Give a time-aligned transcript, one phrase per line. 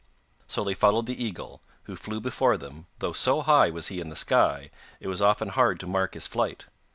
[0.47, 4.09] So they followed the eagle, who flew before them, though so high was he in
[4.09, 6.65] the sky, it was often hard to mark his flight.